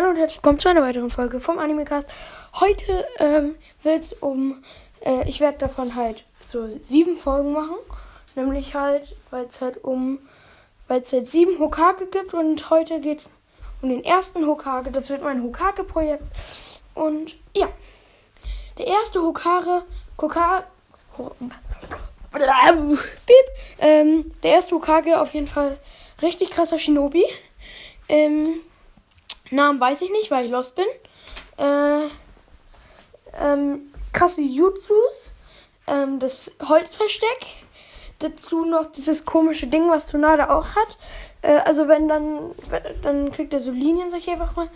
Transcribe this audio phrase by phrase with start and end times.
[0.00, 2.08] Hallo und herzlich willkommen zu einer weiteren Folge vom Animecast.
[2.58, 4.64] Heute ähm, wird es um,
[5.04, 7.76] äh, ich werde davon halt so sieben Folgen machen.
[8.34, 10.18] Nämlich halt, weil es halt um,
[10.88, 13.30] weil es halt sieben Hokage gibt und heute geht es
[13.82, 14.90] um den ersten Hokage.
[14.90, 16.24] Das wird mein Hokage-Projekt.
[16.94, 17.68] Und ja,
[18.78, 19.82] der erste Hokage,
[20.18, 20.64] Hokage,
[22.32, 23.36] Piep,
[23.80, 25.76] ähm, der erste Hokage auf jeden Fall
[26.22, 27.26] richtig krasser Shinobi.
[28.08, 28.62] Ähm,
[29.50, 30.86] Namen weiß ich nicht, weil ich lost bin.
[31.58, 32.08] Äh,
[33.38, 35.32] ähm, krasse Jutsus.
[35.86, 37.46] Ähm, das Holzversteck.
[38.18, 40.98] Dazu noch dieses komische Ding, was Tsunade auch hat.
[41.42, 42.54] Äh, also wenn dann,
[43.02, 44.68] dann kriegt er so Linien, sag ich einfach mal.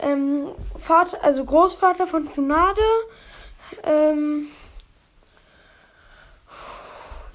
[0.00, 2.80] Ähm, Vater, also Großvater von Tsunade.
[3.82, 4.48] Ähm,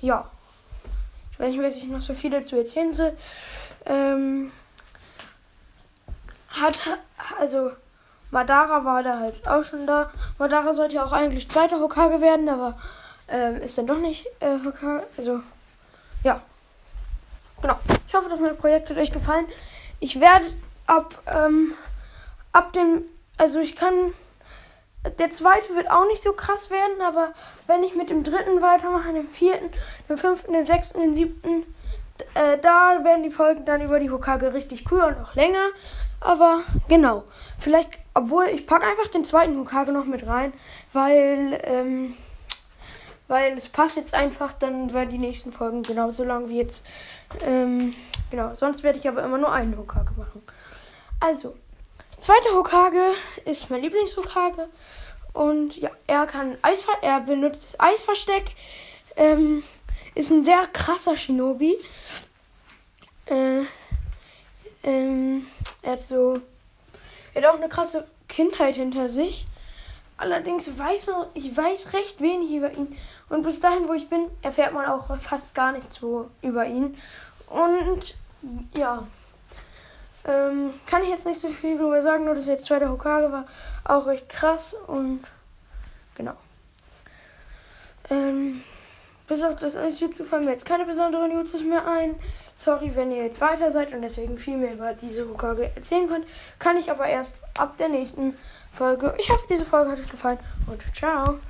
[0.01, 0.29] ja.
[1.33, 3.15] Ich weiß nicht, was ich noch so viel dazu erzählen soll.
[3.85, 4.51] Ähm,
[6.61, 6.79] hat,
[7.39, 7.71] also
[8.31, 10.09] Madara war da halt auch schon da.
[10.37, 12.77] Madara sollte ja auch eigentlich zweiter Hokage werden, aber
[13.27, 15.07] ähm, ist dann doch nicht äh, Hokage.
[15.17, 15.41] Also,
[16.23, 16.41] ja.
[17.61, 17.75] Genau.
[18.07, 19.45] Ich hoffe, dass meine Projekte euch gefallen.
[19.99, 20.45] Ich werde
[20.85, 21.73] ab, ähm,
[22.51, 23.03] ab dem,
[23.37, 24.13] also ich kann,
[25.17, 27.33] der zweite wird auch nicht so krass werden, aber
[27.65, 29.69] wenn ich mit dem dritten weitermache, dem vierten,
[30.07, 31.63] dem fünften, dem sechsten, dem siebten,
[32.33, 35.69] äh, da werden die Folgen dann über die Hokage richtig cool und auch länger.
[36.19, 37.23] Aber genau.
[37.57, 40.53] Vielleicht, obwohl ich packe einfach den zweiten Hokage noch mit rein,
[40.93, 42.15] weil, ähm,
[43.27, 46.81] weil es passt jetzt einfach, dann werden die nächsten Folgen genauso lang wie jetzt.
[47.45, 47.93] Ähm,
[48.31, 48.55] genau.
[48.55, 50.41] Sonst werde ich aber immer nur einen Hokage machen.
[51.19, 51.55] Also,
[52.17, 53.11] zweiter Hokage
[53.45, 54.69] ist mein Lieblingshokage.
[55.33, 58.55] Und ja, er kann Eisver er benutzt das Eisversteck.
[59.15, 59.63] Ähm,
[60.17, 61.77] ist ein sehr krasser Shinobi.
[63.27, 63.61] Äh,
[64.83, 65.47] ähm,
[65.83, 66.39] er hat so.
[67.33, 69.45] Er hat auch eine krasse Kindheit hinter sich.
[70.17, 72.97] Allerdings weiß man, ich weiß recht wenig über ihn.
[73.29, 76.97] Und bis dahin, wo ich bin, erfährt man auch fast gar nichts so über ihn.
[77.47, 78.15] Und
[78.75, 79.05] ja.
[80.25, 83.31] Ähm, kann ich jetzt nicht so viel darüber sagen, nur dass er jetzt zweiter Hokage
[83.31, 83.45] war.
[83.83, 85.21] Auch recht krass und
[86.15, 86.33] genau.
[88.09, 88.63] Ähm,
[89.27, 92.15] bis auf das Jutsu fallen mir jetzt keine besonderen Jutsus mehr ein.
[92.55, 96.25] Sorry, wenn ihr jetzt weiter seid und deswegen viel mehr über diese Hokage erzählen könnt.
[96.59, 98.37] Kann ich aber erst ab der nächsten
[98.71, 99.13] Folge.
[99.19, 101.39] Ich hoffe, diese Folge hat euch gefallen und ciao.